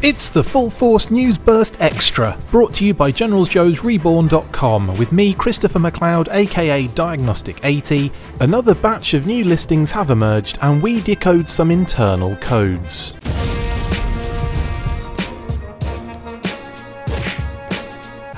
It's 0.00 0.30
the 0.30 0.44
Full 0.44 0.70
Force 0.70 1.10
News 1.10 1.36
Burst 1.36 1.76
Extra, 1.80 2.38
brought 2.52 2.72
to 2.74 2.84
you 2.84 2.94
by 2.94 3.10
GeneralsJoesReborn.com 3.10 4.96
with 4.96 5.10
me, 5.10 5.34
Christopher 5.34 5.80
McLeod, 5.80 6.28
aka 6.32 6.86
Diagnostik80. 6.86 8.12
Another 8.38 8.76
batch 8.76 9.14
of 9.14 9.26
new 9.26 9.42
listings 9.42 9.90
have 9.90 10.10
emerged, 10.10 10.56
and 10.62 10.80
we 10.80 11.00
decode 11.00 11.48
some 11.50 11.72
internal 11.72 12.36
codes. 12.36 13.16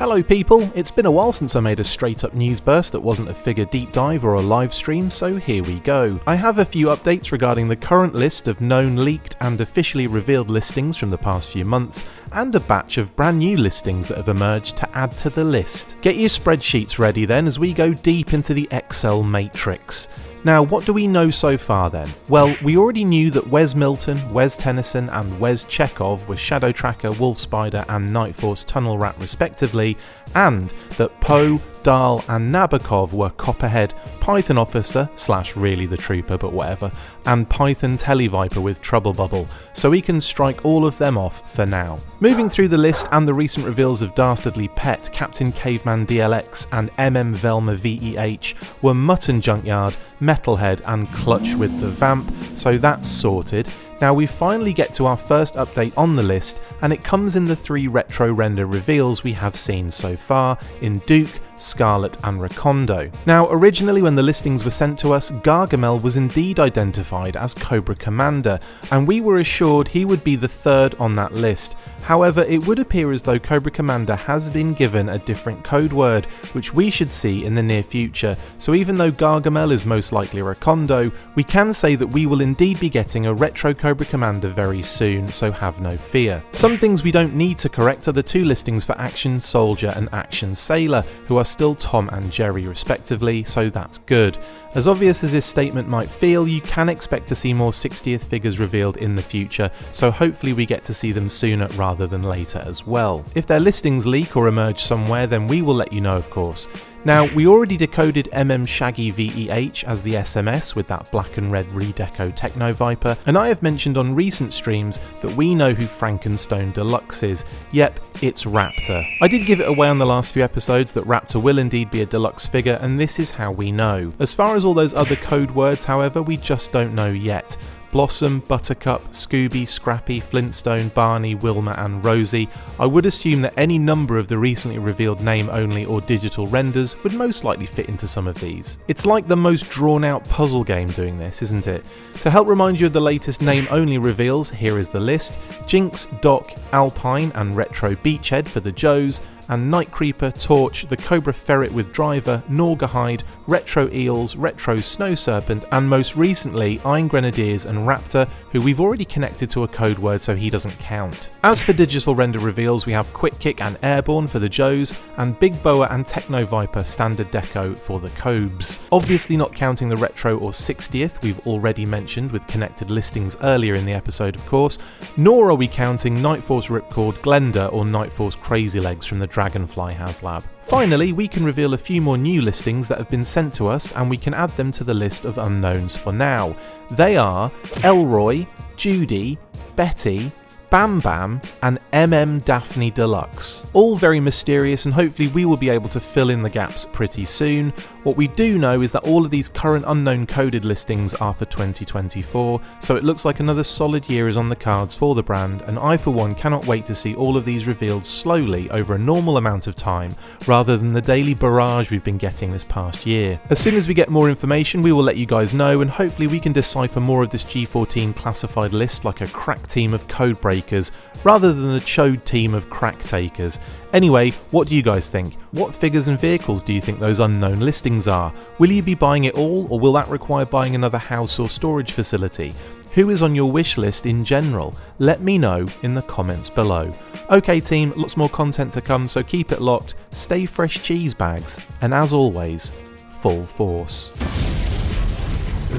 Hello, 0.01 0.23
people. 0.23 0.73
It's 0.75 0.91
been 0.91 1.05
a 1.05 1.11
while 1.11 1.31
since 1.31 1.55
I 1.55 1.61
made 1.61 1.79
a 1.79 1.85
straight 1.85 2.25
up 2.25 2.33
news 2.33 2.59
burst 2.59 2.93
that 2.93 3.01
wasn't 3.01 3.29
a 3.29 3.35
figure 3.35 3.67
deep 3.67 3.93
dive 3.93 4.25
or 4.25 4.33
a 4.33 4.41
live 4.41 4.73
stream, 4.73 5.11
so 5.11 5.37
here 5.37 5.63
we 5.63 5.79
go. 5.81 6.19
I 6.27 6.37
have 6.37 6.59
a 6.59 6.65
few 6.65 6.87
updates 6.87 7.33
regarding 7.33 7.69
the 7.69 7.77
current 7.77 8.15
list 8.15 8.49
of 8.49 8.63
known 8.63 8.97
leaked 8.97 9.37
and 9.41 9.61
officially 9.61 10.07
revealed 10.07 10.49
listings 10.49 10.97
from 10.97 11.11
the 11.11 11.19
past 11.19 11.51
few 11.51 11.67
months, 11.67 12.09
and 12.33 12.55
a 12.55 12.61
batch 12.61 12.97
of 12.97 13.15
brand 13.15 13.41
new 13.41 13.59
listings 13.59 14.09
that 14.09 14.17
have 14.17 14.31
emerged 14.31 14.79
to 14.79 14.89
add 14.97 15.13
to 15.19 15.29
the 15.29 15.45
list. 15.45 15.97
Get 16.01 16.17
your 16.17 16.31
spreadsheets 16.31 16.99
ready 16.99 17.27
then 17.27 17.47
as 17.47 17.59
we 17.59 17.75
go 17.75 17.93
deep 17.93 18.33
into 18.33 18.55
the 18.55 18.69
Excel 18.71 19.23
matrix. 19.23 20.09
Now, 20.43 20.63
what 20.63 20.87
do 20.87 20.95
we 20.95 21.07
know 21.07 21.29
so 21.31 21.59
far 21.59 21.91
then? 21.91 22.09
Well, 22.29 22.57
we 22.63 22.79
already 22.79 23.05
knew 23.05 23.31
that 23.33 23.47
Wes 23.47 23.75
Milton, 23.75 24.33
Wes 24.33 24.57
Tennyson, 24.57 25.11
and 25.11 25.39
Wes 25.39 25.65
Chekhov 25.65 26.27
were 26.29 26.37
Shadow 26.37 26.73
Tracker, 26.73 27.13
Wolf 27.13 27.37
Spider, 27.37 27.85
and 27.91 28.09
Nightforce 28.09 28.65
Tunnel 28.65 28.97
Rat 28.97 29.17
respectively, 29.19 29.99
and 30.35 30.73
that 30.97 31.19
Poe, 31.21 31.61
Dahl, 31.83 32.25
and 32.29 32.53
Nabokov 32.53 33.13
were 33.13 33.31
Copperhead, 33.31 33.95
Python 34.21 34.59
Officer, 34.59 35.09
slash 35.15 35.57
really 35.57 35.87
the 35.87 35.97
Trooper, 35.97 36.39
but 36.39 36.53
whatever, 36.53 36.91
and 37.27 37.49
Python 37.49 37.97
Televiper 37.97 38.63
with 38.63 38.81
Trouble 38.81 39.13
Bubble, 39.13 39.49
so 39.73 39.91
we 39.91 40.03
can 40.03 40.21
strike 40.21 40.65
all 40.65 40.87
of 40.87 40.99
them 40.99 41.17
off 41.17 41.51
for 41.51 41.67
now. 41.67 41.99
Moving 42.21 42.49
through 42.49 42.69
the 42.69 42.79
list 42.79 43.09
and 43.13 43.27
the 43.27 43.35
recent 43.35 43.67
reveals 43.67 44.03
of 44.03 44.15
Dastardly 44.15 44.69
Pet, 44.69 45.11
Captain 45.13 45.53
Caveman 45.53 46.07
DLX, 46.07 46.67
and 46.73 46.91
MM 46.97 47.33
Velma 47.33 47.75
VEH 47.75 48.55
were 48.83 48.95
Mutt 48.95 49.29
and 49.29 49.43
Junkyard, 49.43 49.97
Metalhead, 50.21 50.83
and 50.87 51.09
Clutch 51.09 51.55
with 51.55 51.81
the 51.81 51.89
Vamp, 51.89 52.31
so 52.57 52.79
that's 52.79 53.09
sorted. 53.09 53.69
Now 54.01 54.15
we 54.15 54.27
finally 54.27 54.73
get 54.73 54.95
to 54.95 55.05
our 55.05 55.17
first 55.17 55.55
update 55.57 55.93
on 55.97 56.17
the 56.17 56.23
list, 56.23 56.63
and 56.81 56.93
it 56.93 57.05
comes 57.05 57.37
in 57.37 57.45
the 57.45 57.57
three 57.57 57.87
retro 57.87 58.33
render 58.33 58.65
reveals 58.65 59.23
we 59.23 59.33
have 59.35 59.57
seen 59.57 59.91
so 59.91 60.17
far 60.17 60.57
in 60.81 61.01
Duke, 61.01 61.39
Scarlet, 61.63 62.17
and 62.25 62.41
Recondo. 62.41 63.13
Now, 63.27 63.49
originally, 63.51 64.03
when 64.03 64.15
the 64.15 64.23
listings 64.23 64.65
were 64.65 64.71
sent 64.71 64.99
to 65.01 65.13
us, 65.13 65.31
Gargamel 65.31 66.03
was 66.03 66.17
indeed 66.17 66.59
identified 66.59 67.37
as 67.37 67.55
Cobra 67.55 67.95
Commander, 67.95 68.59
and 68.91 69.07
we 69.07 69.21
were 69.21 69.39
assured 69.39 69.89
he 69.89 70.05
would 70.05 70.25
be 70.25 70.37
the 70.37 70.49
third 70.49 70.95
on 70.97 71.15
that 71.17 71.33
list. 71.33 71.77
However, 72.03 72.43
it 72.45 72.67
would 72.67 72.79
appear 72.79 73.13
as 73.13 73.23
though 73.23 73.39
Cobra 73.39 73.71
Commander 73.71 74.17
has 74.17 74.49
been 74.51 74.73
given 74.73 75.11
a 75.11 75.19
different 75.19 75.63
code 75.63 75.93
word, 75.93 76.25
which 76.55 76.73
we 76.73 76.91
should 76.91 77.11
see 77.11 77.45
in 77.45 77.55
the 77.55 77.63
near 77.63 77.83
future. 77.83 78.37
So, 78.59 78.75
even 78.75 78.97
though 78.97 79.13
Gargamel 79.13 79.71
is 79.71 79.85
most 79.85 80.13
likely 80.13 80.41
Recondo, 80.41 81.13
we 81.35 81.45
can 81.45 81.73
say 81.73 81.95
that 81.97 82.07
we 82.07 82.27
will 82.27 82.41
indeed 82.41 82.81
be 82.81 82.89
getting 82.89 83.27
a 83.27 83.35
retro 83.35 83.75
Cobra 83.75 84.07
Commander 84.07 84.49
very 84.49 84.83
soon, 84.83 85.31
so 85.31 85.53
have 85.53 85.81
no 85.81 85.97
fear. 85.97 86.43
Some 86.53 86.79
things 86.79 87.03
we 87.03 87.13
don't 87.13 87.35
need 87.35 87.59
to 87.59 87.69
correct 87.69 88.09
are 88.09 88.13
the 88.13 88.23
two 88.23 88.45
listings 88.45 88.85
for 88.85 88.99
Action 88.99 89.39
Soldier 89.39 89.93
and 89.95 90.09
Action 90.13 90.55
Sailor, 90.55 91.05
who 91.27 91.37
are 91.37 91.45
still 91.51 91.75
Tom 91.75 92.09
and 92.11 92.31
Jerry 92.31 92.67
respectively, 92.67 93.45
so 93.45 93.69
that's 93.69 93.99
good. 93.99 94.39
As 94.75 94.87
obvious 94.87 95.25
as 95.25 95.33
this 95.33 95.45
statement 95.45 95.89
might 95.89 96.09
feel, 96.09 96.47
you 96.47 96.61
can 96.61 96.89
expect 96.89 97.27
to 97.29 97.35
see 97.35 97.53
more 97.53 97.73
60th 97.73 98.25
figures 98.25 98.61
revealed 98.61 98.97
in 98.99 99.15
the 99.17 99.23
future, 99.23 99.71
so 99.93 100.11
hopefully 100.11 100.53
we 100.53 100.65
get 100.65 100.85
to 100.85 100.95
see 100.95 101.13
them 101.13 101.29
sooner 101.29 101.67
rather 101.69 102.07
than 102.07 102.23
later 102.23 102.63
as 102.65 102.87
well. 102.87 103.25
If 103.35 103.47
their 103.47 103.61
listings 103.61 104.07
leak 104.07 104.37
or 104.37 104.49
emerge 104.49 104.79
somewhere, 104.79 105.27
then 105.27 105.49
we 105.49 105.61
will 105.61 105.75
let 105.75 105.93
you 105.93 106.01
know, 106.01 106.17
of 106.17 106.31
course. 106.31 106.69
Now, 107.03 107.33
we 107.35 107.47
already 107.47 107.79
decoded 107.79 108.29
MM 108.35 108.69
Shaggy 108.69 109.11
VEH 109.11 109.85
as 109.85 110.03
the 110.03 110.15
SMS 110.15 110.75
with 110.75 110.87
that 110.89 111.11
black 111.11 111.39
and 111.39 111.51
red 111.51 111.65
redeco 111.69 112.35
Techno 112.37 112.75
Viper, 112.75 113.17
and 113.25 113.39
I 113.39 113.49
have 113.49 113.63
mentioned 113.63 113.97
on 113.97 114.15
recent 114.15 114.53
streams 114.53 115.01
that 115.23 115.35
we 115.35 115.55
know 115.55 115.73
who 115.73 115.87
Frankenstone 115.87 116.75
Deluxe 116.75 117.23
is. 117.23 117.47
Yep, 117.73 118.01
it's 118.21 118.45
Raptor. 118.45 119.03
I 119.23 119.29
did 119.29 119.47
give 119.47 119.63
it 119.63 119.69
away 119.69 119.89
on 119.89 119.97
the 119.97 120.05
last 120.05 120.33
few 120.33 120.43
episodes 120.43 120.93
that 120.93 121.05
Raptor 121.05 121.43
will 121.43 121.59
indeed 121.59 121.91
be 121.91 122.03
a 122.03 122.07
deluxe 122.07 122.47
figure, 122.47 122.79
and 122.83 123.01
this 123.01 123.19
is 123.19 123.31
how 123.31 123.51
we 123.51 123.73
know. 123.73 124.13
As 124.19 124.35
far 124.35 124.55
as 124.55 124.67
all 124.67 124.75
those 124.75 124.93
other 124.93 125.17
code 125.17 125.53
words, 125.53 125.87
however, 125.87 126.21
we 126.21 126.37
just 126.37 126.71
don't 126.71 126.95
know 126.95 127.11
yet. 127.11 127.57
Blossom, 127.93 128.41
Buttercup, 128.41 129.03
Scooby, 129.11 129.67
Scrappy, 129.67 130.21
Flintstone, 130.21 130.89
Barney, 130.89 131.35
Wilma, 131.35 131.75
and 131.79 132.03
Rosie, 132.03 132.49
I 132.79 132.87
would 132.87 133.07
assume 133.07 133.43
that 133.43 133.55
any 133.57 133.79
number 133.79 134.19
of 134.19 134.29
the 134.29 134.39
recently 134.39 134.79
revealed 134.79 135.21
name 135.21 135.49
only 135.51 135.85
or 135.85 136.01
digital 136.01 136.47
renders 136.47 137.01
would 137.03 137.15
most 137.15 137.45
likely 137.45 137.67
fit 137.67 137.89
into 137.89 138.07
some 138.07 138.27
of 138.27 138.41
these. 138.41 138.79
It's 138.89 139.07
like 139.07 139.27
the 139.27 139.37
most 139.37 139.69
drawn 139.71 140.05
out 140.05 140.29
puzzle 140.29 140.65
game 140.65 140.89
doing 140.89 141.19
this, 141.19 141.43
isn't 141.43 141.67
it? 141.67 141.85
To 142.21 142.31
help 142.31 142.49
remind 142.49 142.79
you 142.79 142.87
of 142.87 142.93
the 142.93 143.01
latest 143.01 143.43
name 143.43 143.67
only 143.71 143.99
reveals, 143.99 144.51
here 144.51 144.79
is 144.79 144.89
the 144.89 145.01
list 145.01 145.39
Jinx, 145.67 146.07
Doc, 146.21 146.53
Alpine, 146.73 147.33
and 147.35 147.57
Retro 147.57 147.95
Beachhead 147.97 148.49
for 148.49 148.61
the 148.61 148.73
Joes, 148.73 149.21
and 149.51 149.71
Night 149.71 149.91
Creeper, 149.91 150.31
Torch, 150.31 150.87
the 150.89 150.97
Cobra 150.97 151.35
Ferret 151.35 151.73
with 151.73 151.93
Driver, 151.93 152.43
Norgahide, 152.49 153.23
Retro 153.47 153.91
Eels, 153.93 154.37
Retro 154.37 154.79
Snow 154.79 155.15
Serpent, 155.15 155.65
and 155.73 155.89
most 155.89 156.17
recently 156.17 156.81
Iron 156.85 157.09
Grenadiers 157.09 157.67
and 157.67 157.81
Raptor, 157.81 158.29
who 158.53 158.61
we've 158.61 158.81
already 158.81 159.05
connected 159.05 159.51
to 159.51 159.65
a 159.65 159.69
code 159.69 159.99
word 159.99 160.23
so 160.23 160.35
he 160.35 160.51
doesn't 160.51 160.79
count. 160.79 161.31
As 161.43 161.63
for 161.63 161.73
digital 161.73 162.15
render 162.15 162.39
reveals, 162.39 162.87
we 162.87 162.93
have 162.93 163.13
Quick 163.13 163.39
Kick 163.41 163.61
and 163.61 163.79
Airborne 163.83 164.29
for 164.29 164.39
the 164.39 164.49
Joes, 164.49 164.95
and 165.17 165.39
Big 165.39 165.61
Boa 165.63 165.89
and 165.91 166.07
Techno 166.07 166.47
Viper 166.47 166.85
standard 166.85 167.31
deco 167.33 167.77
for 167.77 167.99
the 167.99 168.11
Cobes. 168.11 168.81
Obviously, 168.93 169.37
not 169.37 169.53
counting 169.53 169.89
the 169.89 169.97
Retro 169.97 170.39
or 170.39 170.51
60th 170.51 171.21
we've 171.23 171.41
already 171.47 171.85
mentioned 171.85 172.31
with 172.31 172.47
connected 172.47 172.91
listings 172.91 173.37
earlier 173.43 173.75
in 173.75 173.85
the 173.85 173.93
episode, 173.93 174.37
of 174.37 174.47
course, 174.47 174.79
nor 175.17 175.51
are 175.51 175.55
we 175.55 175.67
counting 175.67 176.17
Nightforce 176.17 176.71
Ripcord, 176.71 177.15
Glenda, 177.15 177.73
or 177.73 177.85
Nightforce 177.85 178.41
Crazy 178.41 178.79
Legs 178.79 179.07
from 179.07 179.19
the 179.19 179.27
Dragonfly 179.41 179.95
HasLab. 179.95 180.45
Finally, 180.61 181.15
we 181.15 181.27
can 181.27 181.47
reveal 181.47 181.73
a 181.73 181.79
few 181.79 182.03
more 182.03 182.19
new 182.19 182.43
listings 182.43 182.87
that 182.89 182.99
have 182.99 183.09
been 183.09 183.25
sent 183.25 183.55
to 183.55 183.69
us 183.69 183.91
and 183.93 184.11
we 184.11 184.19
can 184.19 184.35
add 184.35 184.51
them 184.51 184.71
to 184.73 184.85
the 184.85 184.93
list 184.93 185.25
of 185.25 185.39
unknowns 185.39 185.97
for 185.97 186.13
now. 186.13 186.55
They 186.91 187.17
are 187.17 187.51
Elroy, 187.83 188.45
Judy, 188.77 189.39
Betty, 189.77 190.31
Bam 190.69 191.01
Bam, 191.01 191.41
and 191.63 191.81
MM 191.95 192.45
Daphne 192.45 192.91
Deluxe. 192.91 193.65
All 193.73 193.97
very 193.97 194.21
mysterious, 194.21 194.85
and 194.85 194.93
hopefully, 194.93 195.29
we 195.29 195.47
will 195.47 195.57
be 195.57 195.71
able 195.71 195.89
to 195.89 196.01
fill 196.01 196.29
in 196.29 196.43
the 196.43 196.51
gaps 196.51 196.87
pretty 196.93 197.25
soon. 197.25 197.73
What 198.03 198.17
we 198.17 198.29
do 198.29 198.57
know 198.57 198.81
is 198.81 198.93
that 198.93 199.05
all 199.05 199.27
of 199.27 199.31
these 199.31 199.51
current 199.51 199.85
unknown 199.87 200.27
coded 200.27 200.65
listings 200.65 201.13
are 201.13 201.35
for 201.35 201.45
2024, 201.45 202.59
so 202.81 202.97
it 202.97 203.05
looks 203.05 203.27
like 203.27 203.41
another 203.41 203.63
solid 203.63 204.09
year 204.09 204.27
is 204.27 204.39
on 204.39 204.49
the 204.49 204.57
cards 204.57 204.95
for 204.95 205.15
the 205.15 205.23
brand, 205.23 205.61
and 205.63 205.79
I, 205.79 205.99
for 205.99 206.11
one, 206.11 206.35
cannot 206.35 206.67
wait 206.67 206.87
to 206.87 206.95
see 206.95 207.15
all 207.15 207.37
of 207.37 207.45
these 207.45 207.67
revealed 207.67 208.07
slowly 208.07 208.71
over 208.71 208.95
a 208.95 208.99
normal 208.99 209.37
amount 209.37 209.67
of 209.67 209.77
time 209.77 210.17
rather 210.47 210.79
than 210.79 210.95
the 210.95 211.03
daily 211.03 211.35
barrage 211.35 211.91
we've 211.91 212.03
been 212.03 212.17
getting 212.17 212.51
this 212.51 212.65
past 212.65 213.05
year. 213.05 213.39
As 213.51 213.59
soon 213.59 213.75
as 213.75 213.87
we 213.87 213.93
get 213.93 214.09
more 214.09 214.31
information, 214.31 214.81
we 214.81 214.93
will 214.93 215.03
let 215.03 215.19
you 215.19 215.27
guys 215.27 215.53
know, 215.53 215.83
and 215.83 215.91
hopefully, 215.91 216.27
we 216.27 216.41
can 216.41 216.55
decipher 216.55 217.01
more 217.01 217.23
of 217.23 217.29
this 217.29 217.45
G14 217.45 218.17
classified 218.17 218.73
list 218.73 219.05
like 219.05 219.21
a 219.21 219.29
crack 219.29 219.67
team 219.67 219.93
of 219.93 220.09
code 220.09 220.41
breakers 220.41 220.91
rather 221.23 221.53
than 221.53 221.77
a 221.77 221.81
chode 221.81 222.25
team 222.25 222.55
of 222.55 222.71
crack 222.71 222.99
takers. 223.01 223.61
Anyway, 223.93 224.31
what 224.53 224.69
do 224.69 224.77
you 224.77 224.83
guys 224.83 225.09
think? 225.09 225.35
What 225.51 225.75
figures 225.75 226.07
and 226.09 226.19
vehicles 226.19 226.63
do 226.63 226.73
you 226.73 226.81
think 226.81 227.01
those 227.01 227.21
unknown 227.21 227.61
listings 227.61 227.90
are? 228.09 228.33
Will 228.59 228.71
you 228.71 228.83
be 228.83 228.95
buying 228.95 229.25
it 229.25 229.35
all, 229.35 229.67
or 229.71 229.81
will 229.81 229.93
that 229.95 230.09
require 230.09 230.45
buying 230.45 230.75
another 230.75 230.99
house 230.99 231.39
or 231.39 231.49
storage 231.49 231.93
facility? 231.93 232.55
Who 232.93 233.11
is 233.11 233.23
on 233.23 233.35
your 233.35 233.51
wish 233.51 233.79
list 233.79 234.07
in 234.07 234.25
general? 234.25 234.75
Let 234.99 235.21
me 235.21 235.39
know 235.39 235.69
in 235.83 235.95
the 235.95 236.03
comments 236.03 236.51
below. 236.51 236.93
Okay, 237.31 237.61
team, 237.61 237.93
lots 237.97 238.17
more 238.17 238.29
content 238.29 238.73
to 238.73 238.81
come, 238.81 239.09
so 239.09 239.23
keep 239.23 239.53
it 239.53 239.61
locked, 239.61 239.95
stay 240.11 240.47
fresh 240.47 240.83
cheese 240.83 241.15
bags, 241.15 241.65
and 241.83 241.95
as 241.95 242.13
always, 242.13 242.73
full 243.21 243.45
force. 243.45 244.13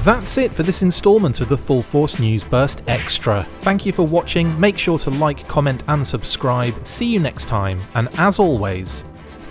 That's 0.04 0.38
it 0.38 0.52
for 0.52 0.62
this 0.62 0.82
instalment 0.82 1.42
of 1.42 1.50
the 1.50 1.58
Full 1.58 1.82
Force 1.82 2.18
News 2.18 2.42
Burst 2.42 2.82
Extra. 2.88 3.46
Thank 3.60 3.84
you 3.84 3.92
for 3.92 4.06
watching, 4.06 4.58
make 4.58 4.78
sure 4.78 4.98
to 5.00 5.10
like, 5.10 5.46
comment, 5.48 5.84
and 5.88 6.06
subscribe. 6.06 6.86
See 6.86 7.06
you 7.06 7.20
next 7.20 7.46
time, 7.46 7.78
and 7.94 8.08
as 8.18 8.38
always, 8.38 9.04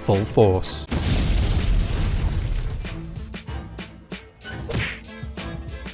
Full 0.03 0.25
Force. 0.25 0.87